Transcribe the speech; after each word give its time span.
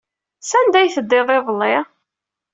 Sanda 0.49 0.77
ay 0.79 0.89
teddiḍ 0.95 1.27
iḍelli? 1.37 1.75